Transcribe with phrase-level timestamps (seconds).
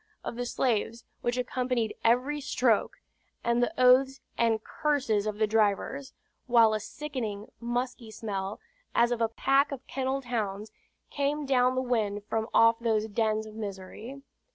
[0.23, 2.97] of the slaves which accompanied every stroke,
[3.43, 6.11] and the oaths and curses of the drivers;
[6.47, 8.59] while a sickening musky smell,
[8.95, 10.71] as of a pack of kennelled hounds,
[11.11, 14.23] came down the wind from off those dens of misery.